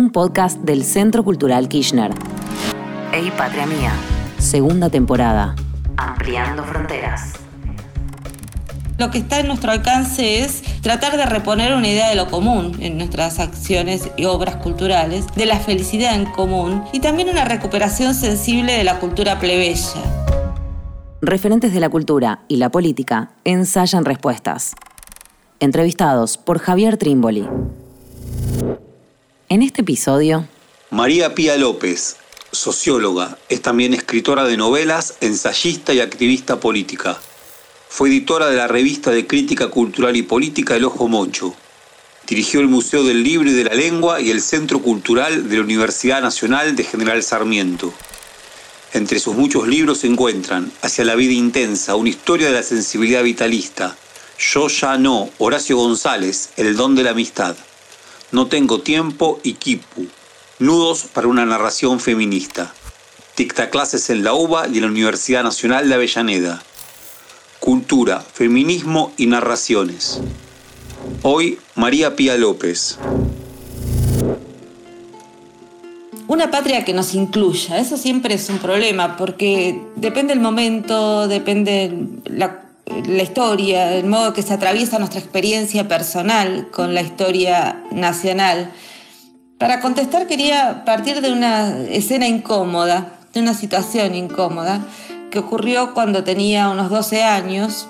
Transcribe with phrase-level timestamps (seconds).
[0.00, 2.10] un podcast del Centro Cultural Kirchner.
[3.12, 3.92] Ey Patria Mía,
[4.38, 5.54] segunda temporada.
[5.98, 7.34] Ampliando fronteras.
[8.96, 12.78] Lo que está en nuestro alcance es tratar de reponer una idea de lo común
[12.80, 18.14] en nuestras acciones y obras culturales, de la felicidad en común y también una recuperación
[18.14, 20.00] sensible de la cultura plebeya.
[21.20, 24.72] Referentes de la cultura y la política ensayan respuestas.
[25.58, 27.46] Entrevistados por Javier Trimboli.
[29.52, 30.46] En este episodio...
[30.90, 32.18] María Pía López,
[32.52, 37.18] socióloga, es también escritora de novelas, ensayista y activista política.
[37.88, 41.52] Fue editora de la revista de crítica cultural y política El Ojo Mocho.
[42.28, 45.64] Dirigió el Museo del Libro y de la Lengua y el Centro Cultural de la
[45.64, 47.92] Universidad Nacional de General Sarmiento.
[48.92, 53.24] Entre sus muchos libros se encuentran Hacia la vida intensa, una historia de la sensibilidad
[53.24, 53.96] vitalista,
[54.38, 57.56] Yo ya no, Horacio González, El don de la amistad,
[58.32, 60.06] No tengo tiempo y Kipu,
[60.58, 62.72] Nudos para una narración feminista,
[63.40, 66.62] Dicta clases en la UBA y en la Universidad Nacional de Avellaneda,
[67.58, 70.20] Cultura, Feminismo y Narraciones.
[71.22, 72.98] Hoy, María Pía López.
[76.26, 81.92] Una patria que nos incluya, eso siempre es un problema, porque depende el momento, depende
[82.26, 82.69] la,
[83.06, 88.72] la historia, el modo que se atraviesa nuestra experiencia personal con la historia nacional.
[89.58, 94.80] Para contestar quería partir de una escena incómoda, de una situación incómoda
[95.30, 97.88] que ocurrió cuando tenía unos 12 años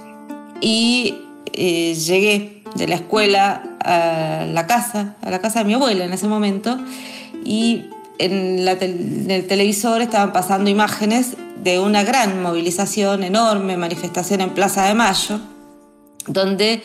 [0.60, 1.16] y
[1.52, 6.12] eh, llegué de la escuela a la casa, a la casa de mi abuela en
[6.12, 6.78] ese momento,
[7.44, 7.86] y
[8.18, 14.84] en, en el televisor estaban pasando imágenes de una gran movilización enorme, manifestación en Plaza
[14.84, 15.40] de Mayo,
[16.26, 16.82] donde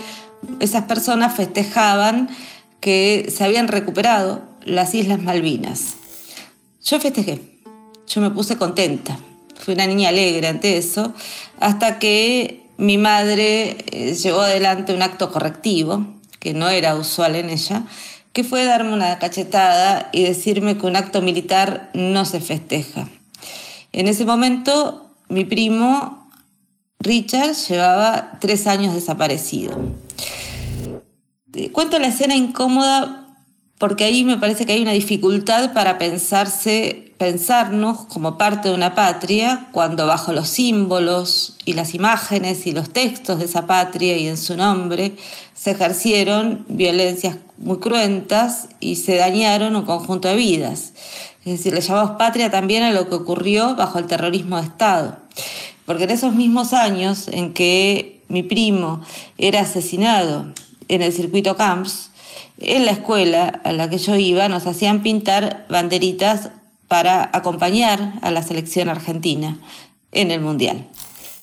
[0.59, 2.29] esas personas festejaban
[2.79, 5.95] que se habían recuperado las Islas Malvinas.
[6.83, 7.41] Yo festejé,
[8.07, 9.17] yo me puse contenta,
[9.55, 11.13] fui una niña alegre ante eso,
[11.59, 16.05] hasta que mi madre eh, llevó adelante un acto correctivo,
[16.39, 17.83] que no era usual en ella,
[18.33, 23.07] que fue darme una cachetada y decirme que un acto militar no se festeja.
[23.95, 26.27] En ese momento, mi primo
[26.99, 29.73] Richard llevaba tres años desaparecido.
[31.71, 33.37] Cuento la escena incómoda
[33.77, 38.95] porque ahí me parece que hay una dificultad para pensarse, pensarnos como parte de una
[38.95, 44.27] patria cuando bajo los símbolos y las imágenes y los textos de esa patria y
[44.27, 45.15] en su nombre
[45.53, 50.91] se ejercieron violencias muy cruentas y se dañaron un conjunto de vidas.
[51.45, 55.17] Es decir, le llamamos patria también a lo que ocurrió bajo el terrorismo de Estado.
[55.85, 59.01] Porque en esos mismos años en que mi primo
[59.37, 60.47] era asesinado
[60.87, 62.09] en el circuito Camps,
[62.57, 66.49] en la escuela a la que yo iba nos hacían pintar banderitas
[66.87, 69.59] para acompañar a la selección argentina
[70.11, 70.87] en el Mundial.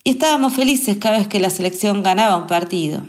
[0.02, 3.02] Y estábamos felices cada vez que la selección ganaba un partido,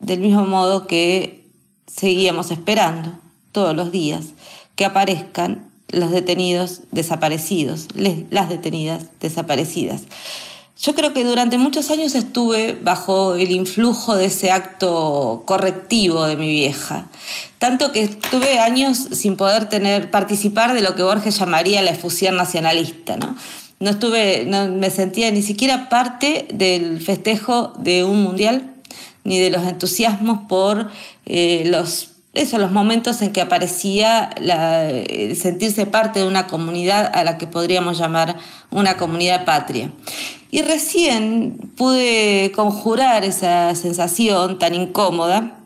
[0.00, 1.46] del mismo modo que
[1.86, 3.18] seguíamos esperando
[3.52, 4.28] todos los días
[4.76, 7.88] que aparezcan los detenidos desaparecidos,
[8.30, 10.02] las detenidas desaparecidas.
[10.82, 16.36] Yo creo que durante muchos años estuve bajo el influjo de ese acto correctivo de
[16.36, 17.06] mi vieja.
[17.58, 22.36] Tanto que estuve años sin poder tener, participar de lo que Borges llamaría la efusión
[22.36, 23.36] nacionalista, ¿no?
[23.78, 28.72] No estuve, no me sentía ni siquiera parte del festejo de un mundial,
[29.22, 30.90] ni de los entusiasmos por
[31.26, 34.88] eh, los eso, los momentos en que aparecía la,
[35.34, 38.38] sentirse parte de una comunidad a la que podríamos llamar
[38.70, 39.90] una comunidad patria.
[40.50, 45.58] Y recién pude conjurar esa sensación tan incómoda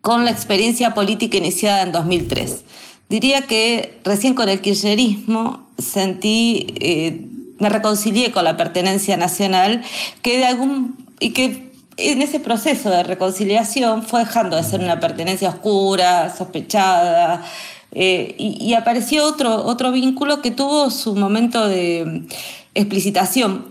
[0.00, 2.64] con la experiencia política iniciada en 2003.
[3.08, 7.26] Diría que recién con el kirchnerismo sentí, eh,
[7.58, 9.82] me reconcilié con la pertenencia nacional
[10.22, 11.65] que de algún, y que
[11.96, 17.44] en ese proceso de reconciliación fue dejando de ser una pertenencia oscura, sospechada,
[17.92, 22.26] eh, y, apareció otro, otro vínculo que tuvo su momento de
[22.74, 23.66] explicitación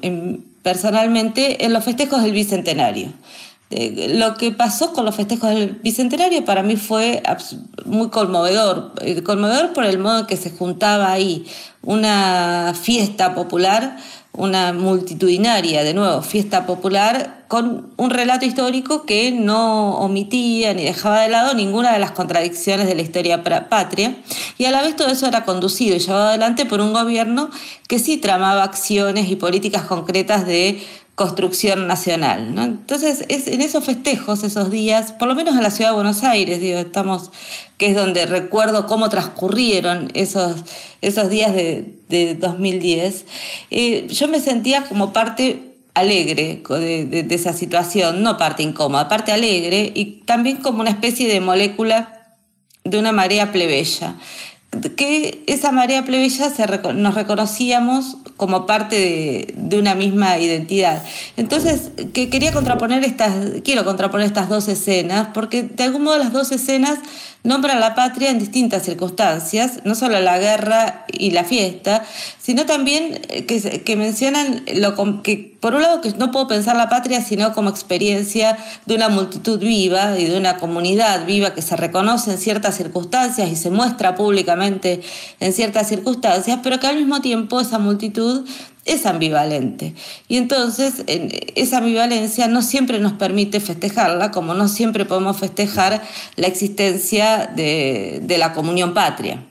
[0.63, 3.13] personalmente en los festejos del Bicentenario.
[3.69, 7.21] lo que pasó con los festejos del Bicentenario para mí fue
[7.85, 11.45] muy conmovedor, eh, conmovedor por el modo en que se juntaba ahí
[11.83, 13.97] una fiesta popular
[14.37, 21.21] una multitudinaria, de nuevo, fiesta popular, con un relato histórico que no omitía ni dejaba
[21.21, 24.15] de lado ninguna de las contradicciones de la historia patria,
[24.57, 27.49] y a la vez todo eso era conducido y llevado adelante por un gobierno
[27.87, 30.81] que sí tramaba acciones y políticas concretas de
[31.15, 32.53] construcción nacional.
[32.53, 32.63] ¿no?
[32.63, 36.23] Entonces, es en esos festejos, esos días, por lo menos en la ciudad de Buenos
[36.23, 37.31] Aires, digo, estamos,
[37.77, 40.57] que es donde recuerdo cómo transcurrieron esos,
[41.01, 43.25] esos días de, de 2010,
[43.71, 49.07] eh, yo me sentía como parte alegre de, de, de, esa situación, no parte incómoda,
[49.07, 52.35] parte alegre y también como una especie de molécula
[52.83, 54.15] de una marea plebeya
[54.95, 61.04] que esa marea plebeya se, nos reconocíamos como parte de, de, una misma identidad.
[61.38, 66.33] Entonces, que quería contraponer estas, quiero contraponer estas dos escenas, porque de algún modo las
[66.33, 67.00] dos escenas
[67.45, 72.03] nombran la patria en distintas circunstancias, no solo la guerra y la fiesta,
[72.42, 76.75] sino también eh, que, que mencionan lo que, por un lado, que no puedo pensar
[76.75, 81.62] la patria sino como experiencia de una multitud viva y de una comunidad viva que
[81.62, 85.01] se reconoce en ciertas circunstancias y se muestra públicamente
[85.39, 88.45] en ciertas circunstancias, pero que al mismo tiempo esa multitud
[88.85, 89.95] es ambivalente.
[90.27, 96.03] Y entonces esa ambivalencia no siempre nos permite festejarla, como no siempre podemos festejar
[96.35, 99.43] la existencia de, de la comunión patria.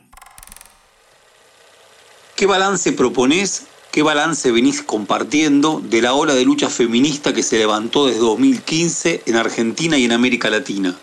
[2.37, 7.59] ¿Qué balance proponés, qué balance venís compartiendo de la ola de lucha feminista que se
[7.59, 10.97] levantó desde 2015 en Argentina y en América Latina?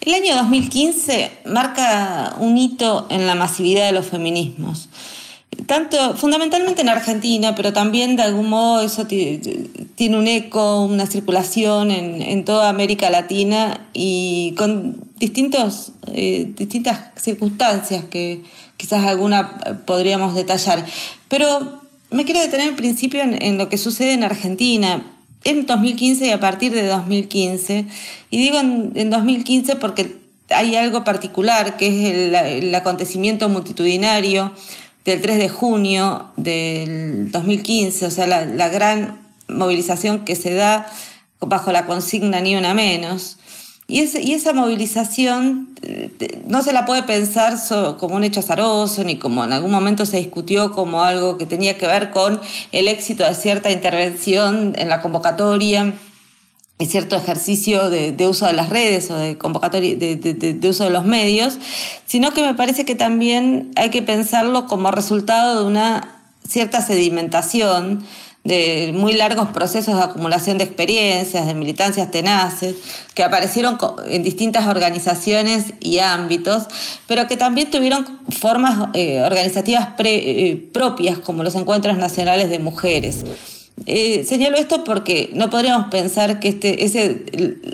[0.00, 4.88] El año 2015 marca un hito en la masividad de los feminismos
[5.66, 11.90] tanto fundamentalmente en Argentina, pero también de algún modo eso tiene un eco, una circulación
[11.90, 18.42] en, toda América Latina y con distintos, eh, distintas circunstancias que
[18.76, 19.56] quizás alguna
[19.86, 20.84] podríamos detallar.
[21.28, 21.80] Pero
[22.10, 25.04] me quiero detener en principio en, lo que sucede en Argentina
[25.44, 27.86] en 2015 y a partir de 2015.
[28.30, 30.16] Y digo en, en 2015 porque
[30.50, 34.52] hay algo particular que es el acontecimiento multitudinario
[35.04, 40.86] del 3 de junio del 2015, o sea, la, la gran movilización que se da
[41.40, 43.38] bajo la consigna ni una menos.
[43.86, 47.58] Y, esa movilización eh, no se la puede pensar
[47.98, 51.76] como un hecho azaroso, ni como en algún momento se discutió como algo que tenía
[51.76, 52.40] que ver con
[52.72, 55.92] el éxito de cierta intervención en la convocatoria
[56.80, 61.58] cierto ejercicio de, uso de las redes o de convocatoria de, uso de los medios,
[62.06, 68.04] sino que me parece que también hay que pensarlo como resultado de una cierta sedimentación
[68.42, 72.76] de muy largos procesos de acumulación de experiencias, de militancias tenaces,
[73.14, 76.64] que aparecieron en distintas organizaciones y ámbitos,
[77.06, 82.58] pero que también tuvieron formas eh, organizativas pre, eh, propias, como los encuentros nacionales de
[82.58, 83.24] mujeres.
[83.86, 87.24] Eh, señalo esto porque no podríamos pensar que este, ese,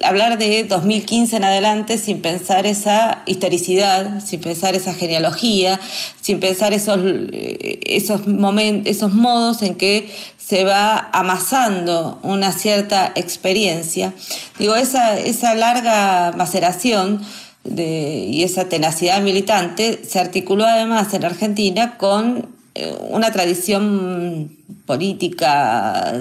[0.03, 5.79] hablar de 2015 en adelante sin pensar esa historicidad, sin pensar esa genealogía,
[6.21, 13.13] sin pensar esos, eh, esos, momentos, esos modos en que se va amasando una cierta
[13.15, 14.15] experiencia.
[14.59, 17.21] Digo, esa, esa larga maceración
[17.63, 22.60] de, y esa tenacidad militante se articuló además en Argentina con
[23.09, 24.57] una tradición
[24.87, 26.13] política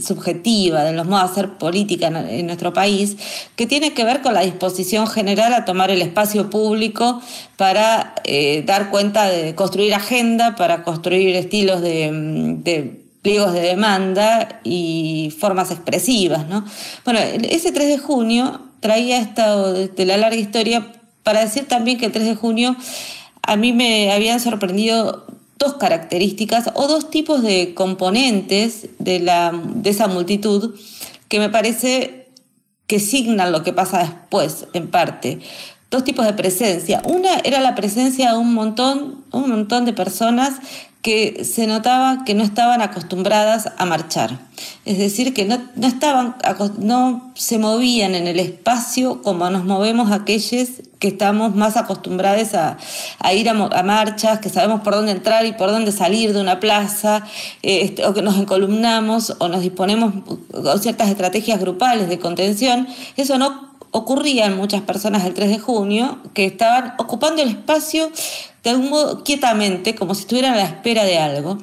[0.00, 3.16] subjetiva de los modos de hacer política en nuestro país,
[3.56, 7.20] que tiene que ver con la disposición general a tomar el espacio público
[7.56, 12.10] para eh, dar cuenta de construir agenda, para construir estilos de,
[12.62, 16.46] de pliegos de demanda y formas expresivas.
[16.46, 16.64] ¿no?
[17.04, 20.86] Bueno, ese 3 de junio traía esta de la larga historia
[21.22, 22.76] para decir también que el 3 de junio
[23.42, 25.26] a mí me habían sorprendido
[25.58, 30.74] dos características o dos tipos de componentes de, la, de esa multitud
[31.28, 32.28] que me parece
[32.86, 35.40] que signan lo que pasa después, en parte.
[35.90, 37.02] Dos tipos de presencia.
[37.04, 40.54] Una era la presencia de un montón, un montón de personas
[41.04, 44.38] que se notaba que no estaban acostumbradas a marchar.
[44.86, 46.34] Es decir, que no, no, estaban,
[46.78, 50.70] no se movían en el espacio como nos movemos aquellos
[51.00, 52.78] que estamos más acostumbrados a,
[53.18, 56.40] a ir a, a, marchas, que sabemos por dónde entrar y por dónde salir de
[56.40, 57.22] una plaza,
[57.62, 60.14] eh, o que nos encolumnamos o nos disponemos
[60.50, 62.88] con ciertas estrategias grupales de contención.
[63.18, 68.10] Eso no ocurría en muchas personas el 3 de junio, que estaban ocupando el espacio
[68.64, 71.58] de algún modo quietamente, como si estuvieran a la espera de algo.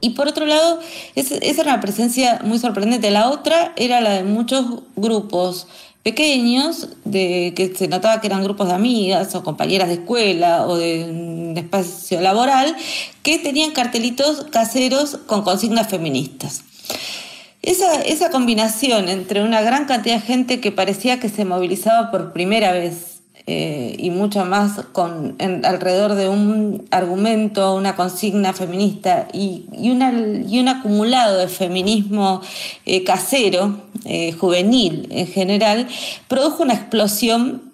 [0.00, 0.80] Y por otro lado,
[1.14, 3.10] esa era una presencia muy sorprendente.
[3.10, 4.64] La otra era la de muchos
[4.96, 5.66] grupos
[6.02, 10.78] pequeños, de, que se notaba que eran grupos de amigas o compañeras de escuela o
[10.78, 12.74] de un espacio laboral,
[13.22, 16.62] que tenían cartelitos caseros con consignas feministas.
[17.64, 22.34] Esa, esa combinación entre una gran cantidad de gente que parecía que se movilizaba por
[22.34, 29.64] primera vez eh, y mucho más con, alrededor de un argumento, una consigna feminista y,
[29.72, 32.42] y, un acumulado de feminismo
[32.84, 35.88] eh, casero, eh, juvenil en general,
[36.28, 37.72] produjo una explosión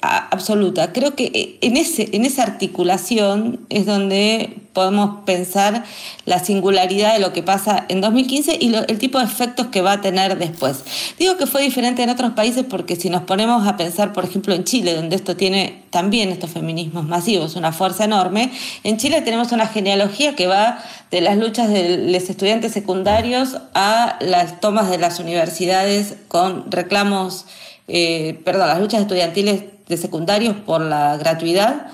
[0.00, 0.92] absoluta.
[0.92, 5.84] Creo que en, ese, en esa articulación es donde podemos pensar
[6.26, 9.92] la singularidad de lo que pasa en 2015 y el tipo de efectos que va
[9.92, 10.84] a tener después.
[11.18, 14.54] Digo que fue diferente en otros países porque si nos ponemos a pensar, por ejemplo,
[14.54, 18.52] en Chile, donde esto tiene también estos feminismos masivos, una fuerza enorme,
[18.84, 20.78] en Chile tenemos una genealogía que va
[21.10, 27.46] de las luchas de los estudiantes secundarios a las tomas de las universidades con reclamos
[27.92, 31.88] eh, perdón, las luchas estudiantiles de secundarios por la gratuidad,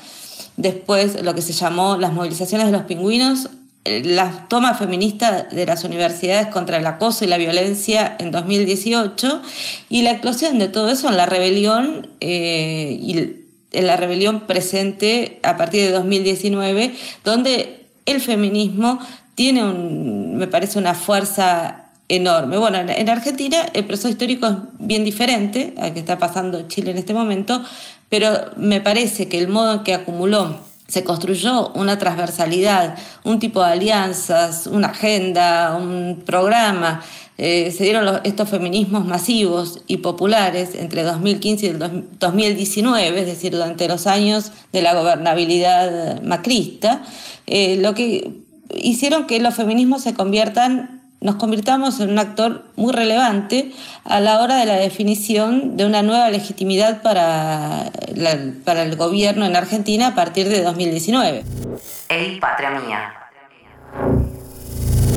[0.56, 3.50] después lo que se llamó las movilizaciones de los pingüinos,
[3.84, 9.42] eh, la toma feminista de las universidades contra el acoso y la violencia en 2018
[9.88, 15.38] y la eclosión de todo eso en la rebelión eh, y en la rebelión presente
[15.42, 16.94] a partir de 2019,
[17.25, 18.98] donde el feminismo
[19.36, 22.56] tiene, un, me parece, una fuerza enorme.
[22.56, 26.98] Bueno, en Argentina el proceso histórico es bien diferente al que está pasando Chile en
[26.98, 27.62] este momento,
[28.08, 33.60] pero me parece que el modo en que acumuló se construyó una transversalidad, un tipo
[33.60, 37.02] de alianzas, una agenda, un programa.
[37.38, 43.88] Eh, se dieron estos feminismos masivos y populares entre 2015 y 2019, es decir, durante
[43.88, 47.02] los años de la gobernabilidad macrista,
[47.46, 48.30] eh, lo que
[48.75, 53.73] hicieron que los feminismos se conviertan nos convirtamos en un actor muy relevante
[54.04, 57.90] a la hora de la definición de una nueva legitimidad para,
[58.64, 61.44] para el gobierno en Argentina a partir de 2019.
[62.08, 63.12] ¡Ey, patria mía!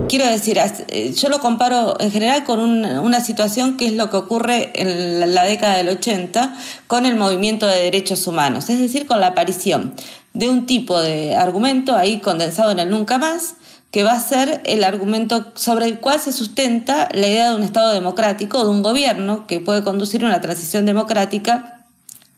[0.10, 4.18] Quiero decir, eh, yo lo comparo en general con una situación que es lo que
[4.18, 6.56] ocurre en la década del 80
[6.88, 9.94] con el movimiento de derechos humanos, es decir, con la aparición
[10.34, 13.56] de un tipo de argumento ahí condensado en el nunca más,
[13.92, 17.64] que va a ser el argumento sobre el cual se sustenta la idea de un
[17.64, 21.86] Estado democrático, de un gobierno que puede conducir una transición democrática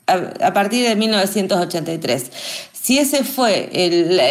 [0.08, 2.32] a, partir de 1983.
[2.74, 3.70] Si ese fue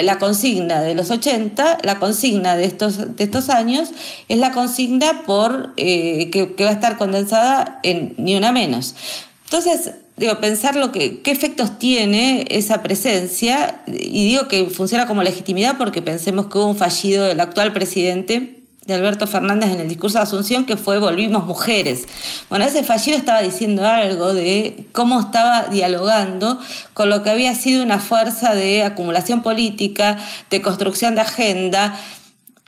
[0.03, 3.91] la consigna de los 80, la consigna de estos, de estos años
[4.29, 8.97] es la consigna por, eh, que, que va a estar condensada en ni una menos.
[9.45, 15.23] Entonces, digo, pensar lo que, qué efectos tiene esa presencia, y digo que funciona como
[15.23, 19.89] legitimidad porque pensemos que hubo un fallido del actual presidente de Alberto Fernández en el
[19.89, 22.07] discurso de Asunción que fue volvimos mujeres.
[22.51, 26.59] Bueno, ese fallido estaba diciendo algo de cómo estaba dialogando
[26.93, 30.19] con lo que había sido una fuerza de acumulación política,
[30.51, 31.99] de construcción de agenda,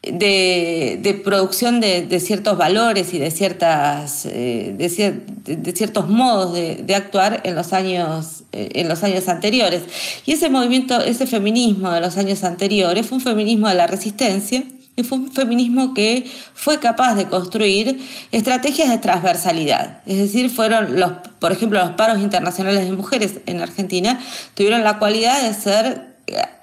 [0.02, 7.54] de, producción de, ciertos valores y de, ciertas, eh, de, ciertos modos de, actuar en
[7.54, 9.82] los, años, eh, en los años anteriores.
[10.26, 14.64] Y ese movimiento, ese feminismo de los años anteriores fue un feminismo de la resistencia
[14.94, 20.00] y fue un feminismo que fue capaz de construir estrategias de transversalidad.
[20.04, 24.20] Es decir, fueron los, por ejemplo, los paros internacionales de mujeres en Argentina
[24.54, 26.12] tuvieron la cualidad de ser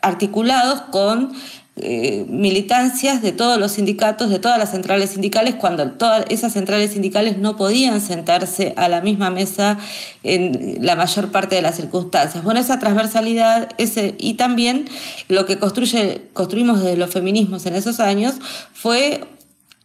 [0.02, 1.34] articulados con
[1.82, 6.92] eh, militancias de todos los sindicatos, de todas las centrales sindicales, cuando todas esas centrales
[6.92, 9.78] sindicales no podían sentarse a la misma mesa
[10.24, 12.44] en la mayor parte de las circunstancias.
[12.44, 14.90] Bueno, esa transversalidad ese, y también
[15.28, 18.36] lo que construye, construimos desde los feminismos en esos años
[18.74, 19.22] fue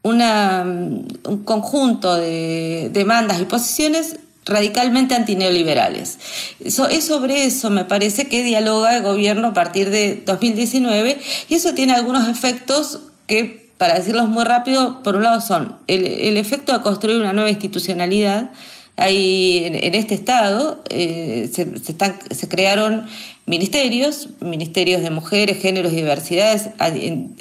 [0.02, 6.18] una, un conjunto de demandas y posiciones radicalmente antineoliberales.
[6.64, 11.54] Eso, es sobre eso, me parece, que dialoga el gobierno a partir de 2019 y
[11.54, 16.72] eso tiene algunos efectos que, para decirlos muy rápido, por un lado son el, efecto
[16.72, 18.50] de construir una nueva institucionalidad.
[18.96, 23.06] Ahí en, este estado eh, se, se, crearon
[23.44, 26.68] ministerios, ministerios de mujeres, géneros y diversidades,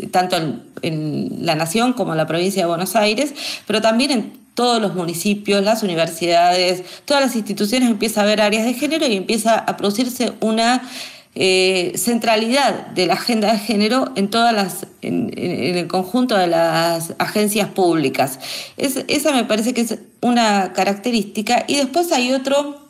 [0.09, 3.35] tanto en, en la nación como en la provincia de Buenos Aires,
[3.67, 8.65] pero también en todos los municipios, las universidades, todas las instituciones empieza a haber áreas
[8.65, 10.87] de género y empieza a producirse una
[11.35, 17.15] eh, centralidad de la agenda de género en todas las en, el conjunto de las
[17.17, 18.39] agencias públicas.
[18.77, 22.87] esa me parece que es una característica y después hay otro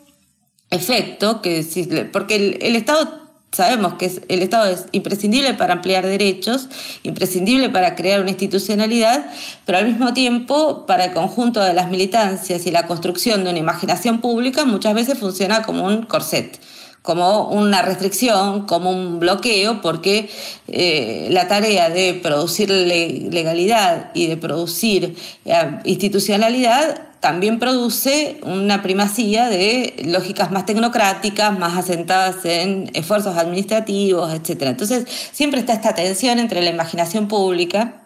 [0.70, 1.66] efecto que
[2.12, 3.23] porque el Estado
[3.54, 6.68] sabemos que el Estado es imprescindible para ampliar derechos,
[7.04, 9.26] imprescindible para crear una institucionalidad,
[9.66, 13.60] pero al mismo tiempo para el conjunto de las militancias y la construcción de una
[13.60, 16.60] imaginación pública muchas veces funciona como un corset
[17.04, 20.30] como una restricción, como un bloqueo, porque
[20.70, 29.48] eh, la tarea de producir legalidad y de producir eh, institucionalidad también produce una primacía
[29.48, 34.64] de lógicas más tecnocráticas, más asentadas en esfuerzos administrativos, etc.
[34.64, 38.04] Entonces, siempre está esta tensión entre la imaginación pública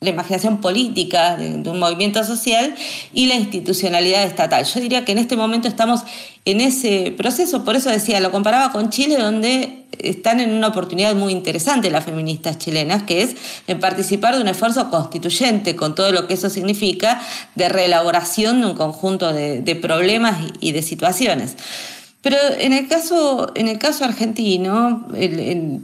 [0.00, 2.74] la imaginación política de, un movimiento social
[3.12, 4.64] y la institucionalidad estatal.
[4.64, 6.00] Yo diría que en este momento estamos
[6.44, 11.14] en ese proceso, por eso decía, lo comparaba con Chile, donde están en una oportunidad
[11.14, 16.12] muy interesante las feministas chilenas, que es en participar de un esfuerzo constituyente, con todo
[16.12, 17.20] lo que eso significa,
[17.56, 21.56] de reelaboración de un conjunto de, problemas y de situaciones.
[22.22, 25.06] Pero en el caso, en el caso argentino,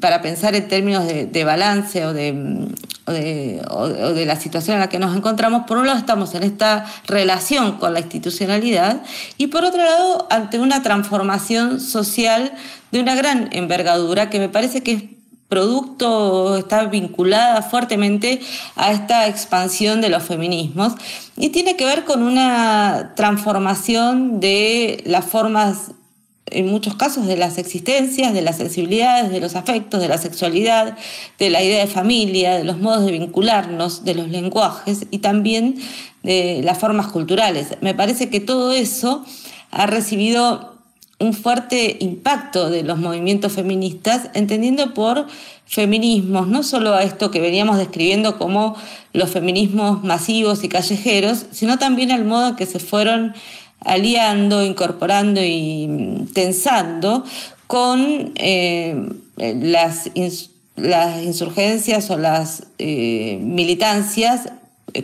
[0.00, 2.68] para pensar en términos de, balance o de,
[3.06, 6.84] o de, la situación en la que nos encontramos, por un lado estamos en esta
[7.06, 9.00] relación con la institucionalidad
[9.38, 12.52] y por otro lado ante una transformación social
[12.92, 15.02] de una gran envergadura que me parece que es
[15.48, 18.40] producto, está vinculada fuertemente
[18.74, 20.94] a esta expansión de los feminismos
[21.36, 25.92] y tiene que ver con una transformación de las formas
[26.50, 30.96] en muchos casos de las existencias, de las sensibilidades, de los afectos, de la sexualidad,
[31.38, 35.76] de la idea de familia, de los modos de vincularnos, de los lenguajes y también
[36.22, 37.76] de las formas culturales.
[37.80, 39.24] Me parece que todo eso
[39.70, 40.76] ha recibido
[41.18, 45.26] un fuerte impacto de los movimientos feministas, entendiendo por
[45.66, 48.76] feminismos, no solo a esto que veníamos describiendo como
[49.12, 53.34] los feminismos masivos y callejeros, sino también al modo que se fueron
[53.86, 57.24] aliando, incorporando y tensando
[57.66, 58.96] con eh,
[59.36, 60.10] las,
[60.76, 64.50] las, insurgencias o las eh, militancias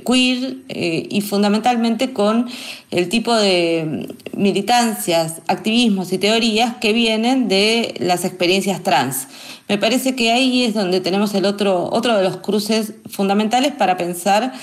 [0.07, 2.49] queer eh, y fundamentalmente con
[2.91, 9.27] el tipo de militancias, activismos y teorías que vienen de las experiencias trans.
[9.69, 13.99] Me parece que ahí es donde tenemos el otro, otro de los cruces fundamentales para
[13.99, 14.55] pensar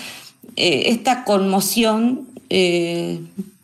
[0.55, 2.27] esta conmoción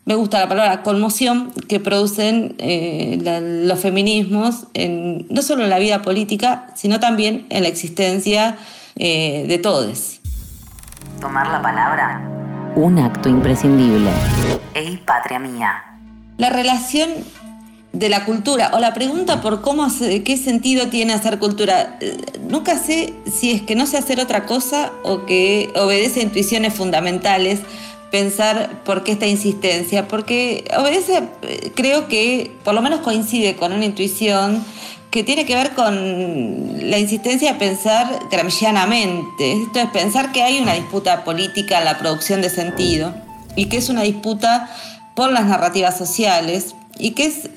[0.06, 3.18] me gusta la palabra conmoción que producen eh,
[3.66, 8.56] los feminismos, en, no solo en la vida política, sino también en la existencia
[8.94, 10.20] eh, de todos.
[11.20, 12.22] Tomar la palabra.
[12.76, 14.08] Un acto imprescindible.
[14.74, 15.82] Ey, patria mía.
[16.38, 17.10] La relación
[17.92, 21.96] de la cultura o la pregunta por cómo qué sentido tiene hacer cultura.
[22.00, 22.16] Eh,
[22.48, 26.74] nunca sé si es que no sé hacer otra cosa o que obedece a intuiciones
[26.74, 27.60] fundamentales
[28.16, 31.22] pensar por qué esta insistencia, porque obedece,
[31.74, 34.64] creo que por lo menos coincide con una intuición
[35.10, 40.58] que tiene que ver con la insistencia de pensar gramscianamente, esto es pensar que hay
[40.58, 43.14] una disputa política en la producción de sentido
[43.54, 44.70] y que es una disputa
[45.14, 47.50] por las narrativas sociales y que es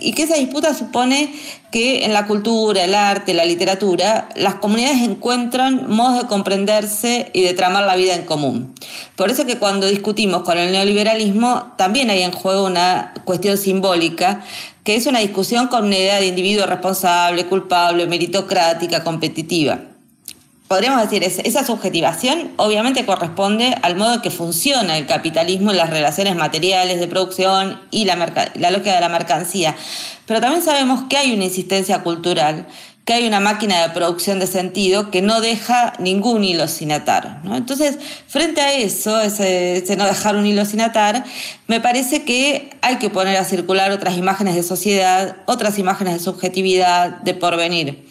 [0.00, 1.32] y que esa disputa supone
[1.70, 7.42] que en la cultura, el arte, la literatura, las comunidades encuentran modos de comprenderse y
[7.42, 8.74] de tramar la vida en común.
[9.16, 14.44] Por eso que cuando discutimos con el neoliberalismo también hay en juego una cuestión simbólica,
[14.84, 19.87] que es una discusión con una idea de individuo responsable, culpable, meritocrática, competitiva
[20.68, 26.36] podríamos decir, esa subjetivación obviamente corresponde al modo que funciona el capitalismo en las relaciones
[26.36, 28.16] materiales de producción y la,
[28.54, 29.74] la lógica de la mercancía.
[30.26, 32.66] Pero también sabemos que hay una insistencia cultural,
[33.06, 37.40] que hay una máquina de producción de sentido que no deja ningún hilo sin atar.
[37.46, 41.24] Entonces, frente a eso, ese, ese no dejar un hilo sin atar,
[41.66, 46.20] me parece que hay que poner a circular otras imágenes de sociedad, otras imágenes de
[46.20, 48.04] subjetividad, de porvenir.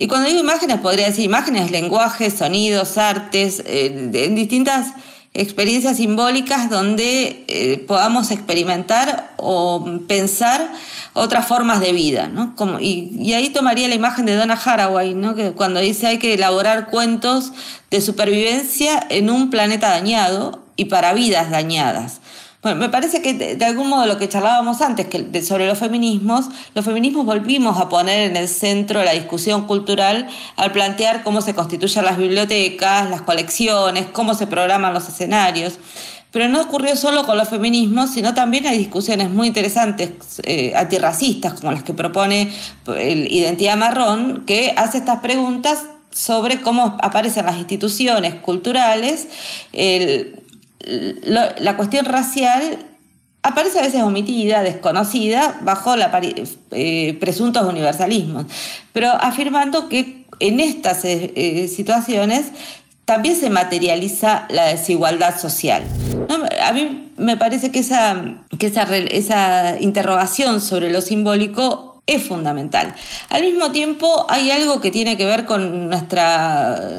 [0.00, 4.92] Y cuando digo imágenes, podría decir imágenes, lenguajes, sonidos, artes, eh, en distintas
[5.34, 10.70] experiencias simbólicas donde eh, podamos experimentar o pensar
[11.14, 12.28] otras formas de vida.
[12.28, 12.54] ¿no?
[12.54, 15.34] Como, y, ahí tomaría la imagen de Donna Haraway, ¿no?
[15.34, 17.52] que cuando dice hay que elaborar cuentos
[17.90, 22.20] de supervivencia en un planeta dañado y para vidas dañadas.
[22.60, 25.06] Bueno, me parece que de, algún modo lo que charlábamos antes
[25.46, 30.72] sobre los feminismos, los feminismos volvimos a poner en el centro la discusión cultural al
[30.72, 35.78] plantear cómo se constituyen las bibliotecas, las colecciones, cómo se programan los escenarios.
[36.32, 40.10] Pero no ocurrió solo con los feminismos, sino también hay discusiones muy interesantes
[40.42, 42.52] eh, antirracistas, como las que propone
[42.88, 49.28] el Identidad Marrón, que hace estas preguntas sobre cómo aparecen las instituciones culturales,
[49.72, 50.37] el,
[51.24, 52.78] la cuestión racial
[53.42, 56.10] aparece a veces omitida, desconocida, bajo la,
[56.72, 58.46] eh, presuntos universalismos,
[58.92, 62.46] pero afirmando que en estas eh, eh, situaciones
[63.04, 65.82] también se materializa la desigualdad social.
[66.62, 72.94] A mí me parece que esa, que esa, esa interrogación sobre lo simbólico es fundamental.
[73.30, 76.98] Al mismo tiempo hay algo que tiene que ver con nuestra,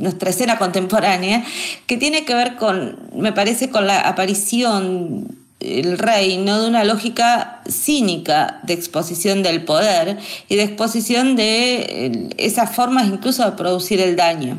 [0.00, 1.44] nuestra escena contemporánea,
[1.86, 7.60] que tiene que ver con, me parece, con la aparición el reino de una lógica
[7.68, 14.16] cínica de exposición del poder y de exposición de esas formas incluso de producir el
[14.16, 14.58] daño.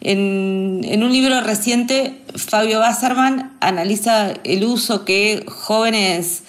[0.00, 6.42] En, en, un libro reciente, Fabio Basserman analiza el uso que jóvenes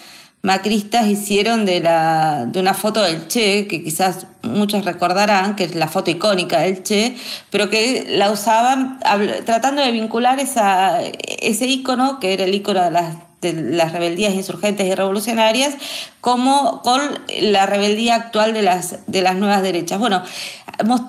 [0.43, 5.73] macristas hicieron de, la, de una foto del Che, que quizás muchos recordarán, que es
[5.73, 7.15] la foto icónica del Che,
[7.49, 8.99] pero que la usaban
[9.45, 14.34] tratando de vincular esa, ese icono, que era el icono de las, de las rebeldías
[14.34, 15.75] insurgentes y revolucionarias,
[16.21, 17.01] como con
[17.41, 19.99] la rebeldía actual de las, de las nuevas derechas.
[19.99, 20.23] Bueno,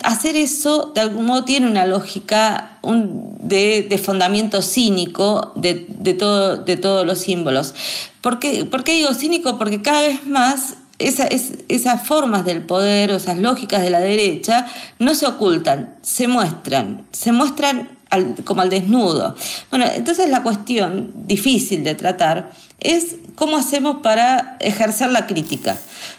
[0.03, 6.57] hacer eso de algún modo tiene una lógica de, de fundamento cínico de, de, todo,
[6.57, 7.75] de todos los símbolos.
[8.21, 9.59] ¿Por qué, digo cínico?
[9.59, 14.67] Porque cada vez más esas formas del poder o esas lógicas de la derecha
[14.99, 17.94] no se ocultan, se muestran, se muestran
[18.45, 19.37] como al desnudo.
[19.71, 25.77] Bueno, entonces la cuestión difícil de tratar es cómo hacemos para ejercer la crítica.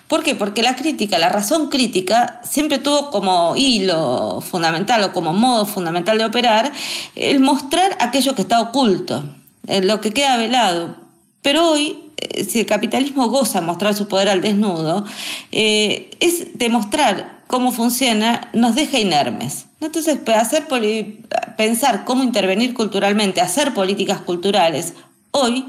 [0.08, 0.36] ¿Por qué?
[0.36, 6.18] Porque la crítica, la razón crítica, siempre tuvo como hilo fundamental o como modo fundamental
[6.18, 6.72] de operar
[7.16, 9.24] el mostrar aquello que está oculto,
[9.68, 10.96] lo que queda velado.
[11.42, 15.06] Pero hoy, eh, si el capitalismo goza mostrar su poder al desnudo,
[15.52, 19.66] eh, es demostrar cómo funciona, nos deja inermes.
[19.82, 20.66] Entonces, hacer
[21.58, 24.94] pensar cómo intervenir culturalmente, hacer políticas culturales,
[25.32, 25.66] hoy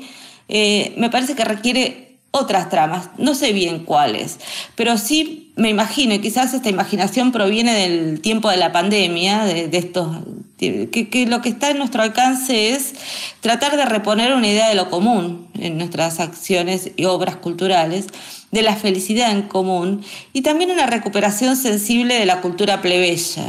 [0.48, 2.05] eh, me parece que requiere
[2.36, 4.38] otras tramas, no sé bien cuáles,
[4.74, 9.70] pero sí me imagino, y quizás esta imaginación proviene del tiempo de la pandemia, de,
[9.72, 10.18] estos,
[10.58, 12.92] que, lo que está en nuestro alcance es
[13.40, 18.06] tratar de reponer una idea de lo común en nuestras acciones y obras culturales,
[18.52, 23.44] de la felicidad en común y también una recuperación sensible de la cultura plebeya,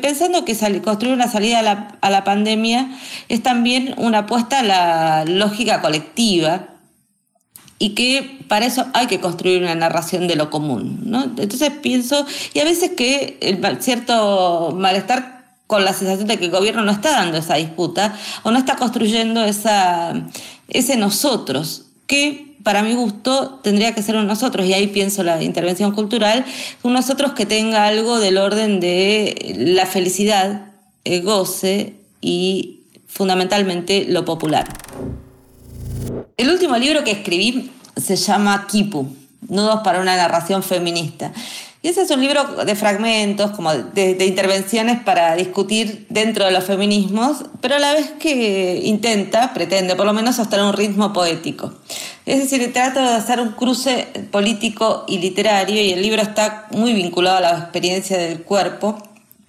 [0.00, 2.88] pensando que construir una salida a a la pandemia
[3.28, 6.71] es también una apuesta a la lógica colectiva
[7.82, 11.00] y que para eso hay que construir una narración de lo común.
[11.02, 11.24] ¿no?
[11.24, 16.52] Entonces pienso, y a veces que el cierto malestar con la sensación de que el
[16.52, 20.14] gobierno no está dando esa disputa o no está construyendo esa,
[20.68, 25.42] ese nosotros, que para mi gusto tendría que ser un nosotros, y ahí pienso la
[25.42, 26.44] intervención cultural,
[26.84, 30.66] un nosotros que tenga algo del orden de la felicidad,
[31.02, 34.68] el goce y fundamentalmente lo popular.
[36.36, 39.14] El último libro que escribí se llama Kipu,
[39.48, 41.32] Nudos para una narración feminista.
[41.82, 46.62] Y ese es un libro de fragmentos, como de, intervenciones para discutir dentro de los
[46.62, 51.74] feminismos, pero a la vez que intenta, pretende por lo menos sostener un ritmo poético.
[52.24, 56.92] Es decir, trata de hacer un cruce político y literario y el libro está muy
[56.92, 58.96] vinculado a la experiencia del cuerpo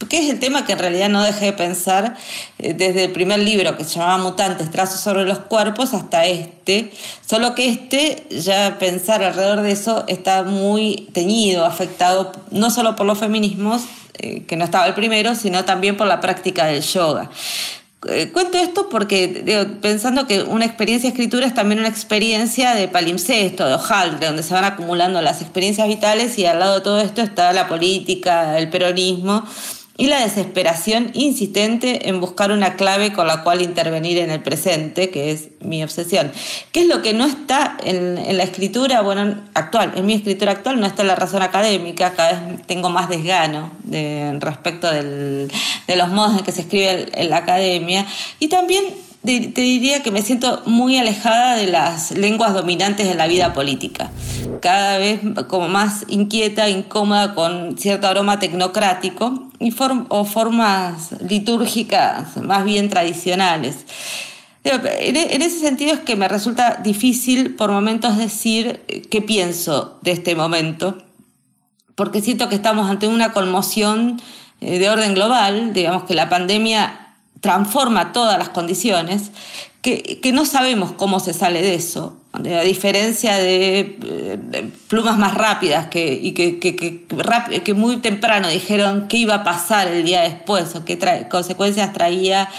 [0.08, 2.16] que es el tema que en realidad no dejé de pensar
[2.60, 6.92] eh, desde el primer libro que se llamaba Mutantes, Trazos sobre los Cuerpos, hasta este,
[7.26, 13.06] solo que este, ya pensar alrededor de eso está muy teñido, afectado no solo por
[13.06, 13.84] los feminismos,
[14.20, 17.30] eh, que no estaba el primero, sino también por la práctica del yoga.
[18.10, 22.90] Eh, cuento esto porque pensando que una experiencia de escritura es también una experiencia de
[22.90, 27.00] palimpsesto, de hojaldre, donde se van acumulando las experiencias vitales y al lado de todo
[27.00, 29.46] esto está la política, el peronismo
[29.96, 35.12] y la desesperación insistente en buscar una clave con la cual intervenir en el presente,
[35.12, 36.32] que es mi obsesión.
[36.72, 39.94] ¿Qué es lo que no está en, la escritura bueno, actual?
[39.96, 44.36] En mi escritura actual no está la razón académica, cada vez tengo más desgano de,
[44.40, 45.48] respecto de
[45.96, 48.08] los modos en que se escribe en la academia
[48.40, 48.84] y también
[49.24, 54.12] te diría que me siento muy alejada de las lenguas dominantes de la vida política.
[54.62, 59.74] Cada vez como más inquieta, incómoda, con cierto aroma tecnocrático y
[60.10, 63.86] o formas litúrgicas más bien tradicionales.
[64.66, 70.36] En ese sentido es que me resulta difícil por momentos decir qué pienso de este
[70.36, 70.98] momento,
[71.96, 74.22] porque siento que estamos ante una conmoción
[74.62, 77.03] eh, de orden global, digamos que la pandemia
[77.44, 79.32] transforma todas las condiciones,
[79.82, 82.16] que, no sabemos cómo se sale de eso.
[82.32, 89.36] A diferencia de, plumas más rápidas que, y que, que, muy temprano dijeron qué iba
[89.36, 92.50] a pasar el día después o qué consecuencias traía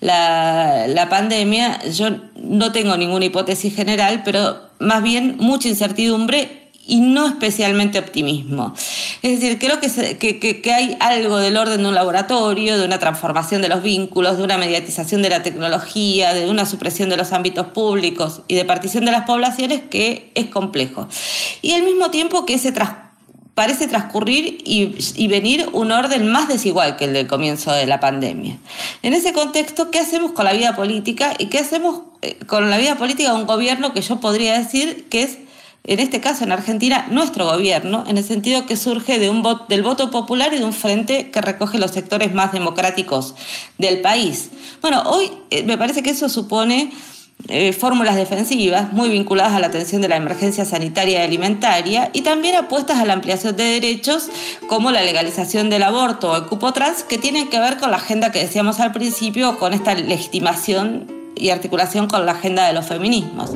[0.00, 7.00] la, la pandemia, yo no tengo ninguna hipótesis general, pero más bien mucha incertidumbre y
[7.00, 8.74] no especialmente optimismo.
[9.22, 13.62] Es decir, creo que, que, hay algo del orden de un laboratorio, de una transformación
[13.62, 17.68] de los vínculos, de una mediatización de la tecnología, de una supresión de los ámbitos
[17.68, 21.08] públicos y de partición de las poblaciones que es complejo.
[21.60, 22.72] Y al mismo tiempo que ese
[23.54, 28.56] parece transcurrir y, venir un orden más desigual que el del comienzo de la pandemia.
[29.02, 32.78] En ese contexto, ¿qué hacemos con la vida política y qué hacemos eh, con la
[32.78, 35.38] vida política de un gobierno que yo podría decir que es
[35.84, 39.82] en este caso en Argentina, nuestro gobierno, en el sentido que surge de un del
[39.82, 43.34] voto popular y de un frente que recoge los sectores más democráticos
[43.78, 44.50] del país.
[44.82, 46.90] Bueno, hoy eh, me parece que eso supone
[47.46, 52.22] eh, fórmulas defensivas muy vinculadas a la atención de la emergencia sanitaria y alimentaria y
[52.22, 54.28] también apuestas a la ampliación de derechos
[54.66, 57.98] como la legalización del aborto o el cupo trans que tienen que ver con la
[57.98, 62.86] agenda que decíamos al principio, con esta legitimación y articulación con la agenda de los
[62.86, 63.52] feminismos.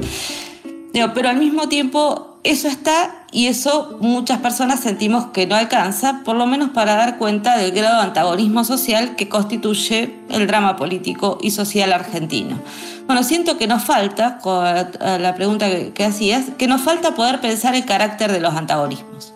[0.93, 6.37] Pero al mismo tiempo eso está y eso muchas personas sentimos que no alcanza, por
[6.37, 11.39] lo menos para dar cuenta del grado de antagonismo social que constituye el drama político
[11.41, 12.59] y social argentino.
[13.07, 17.75] Bueno, siento que nos falta, con la pregunta que hacías, que nos falta poder pensar
[17.75, 19.32] el carácter de los antagonismos.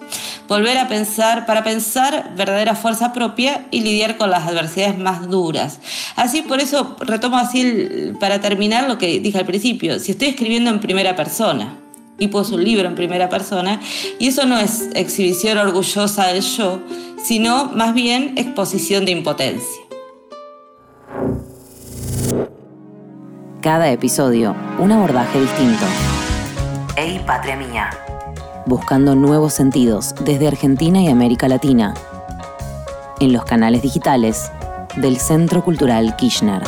[0.49, 5.81] Volver a pensar, para pensar verdadera fuerza propia y lidiar con las adversidades más duras.
[6.15, 10.71] Así, por eso retomo así, para terminar lo que dije al principio, si estoy escribiendo
[10.71, 11.79] en primera persona,
[12.19, 13.81] y puse un libro en primera persona,
[14.19, 16.81] y eso no es exhibición orgullosa del yo,
[17.23, 19.83] sino más bien exposición de impotencia.
[23.61, 25.85] Cada episodio, un abordaje distinto.
[26.97, 27.91] Ey, patria mía.
[28.66, 31.94] Buscando nuevos sentidos desde Argentina y América Latina.
[33.20, 34.50] En los canales digitales
[34.96, 36.64] del Centro Cultural Kirchner.